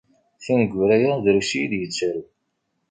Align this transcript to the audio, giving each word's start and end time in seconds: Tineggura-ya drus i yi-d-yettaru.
Tineggura-ya 0.43 1.13
drus 1.23 1.51
i 1.53 1.57
yi-d-yettaru. 1.59 2.23